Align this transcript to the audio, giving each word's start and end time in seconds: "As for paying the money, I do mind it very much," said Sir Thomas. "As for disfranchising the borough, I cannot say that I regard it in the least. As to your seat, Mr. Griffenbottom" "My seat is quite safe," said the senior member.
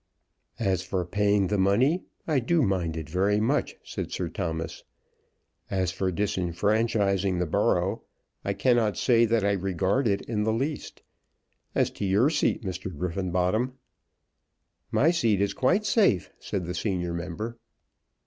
"As 0.57 0.81
for 0.81 1.05
paying 1.05 1.45
the 1.45 1.59
money, 1.59 2.05
I 2.25 2.39
do 2.39 2.63
mind 2.63 2.97
it 2.97 3.07
very 3.07 3.39
much," 3.39 3.75
said 3.83 4.11
Sir 4.11 4.29
Thomas. 4.29 4.83
"As 5.69 5.91
for 5.91 6.11
disfranchising 6.11 7.37
the 7.37 7.45
borough, 7.45 8.01
I 8.43 8.53
cannot 8.53 8.97
say 8.97 9.25
that 9.25 9.45
I 9.45 9.51
regard 9.51 10.07
it 10.07 10.23
in 10.23 10.43
the 10.43 10.53
least. 10.53 11.03
As 11.75 11.91
to 11.91 12.03
your 12.05 12.31
seat, 12.31 12.63
Mr. 12.63 12.91
Griffenbottom" 12.91 13.73
"My 14.99 15.11
seat 15.11 15.39
is 15.39 15.53
quite 15.53 15.85
safe," 15.85 16.31
said 16.39 16.65
the 16.65 16.73
senior 16.73 17.13
member. 17.13 17.59